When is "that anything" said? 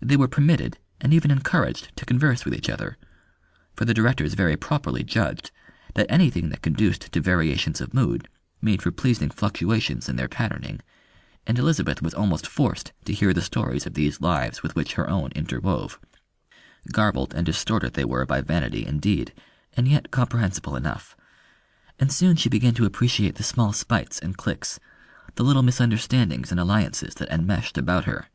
5.94-6.50